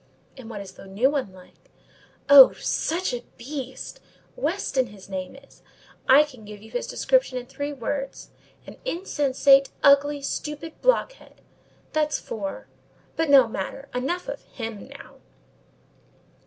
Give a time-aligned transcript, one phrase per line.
[0.35, 1.69] "And what is the new one like?"
[2.27, 3.99] "Oh, such a beast!
[4.35, 5.61] Weston his name is.
[6.09, 11.41] I can give you his description in three words—an insensate, ugly, stupid blockhead.
[11.93, 12.67] That's four,
[13.15, 15.17] but no matter—enough of him now."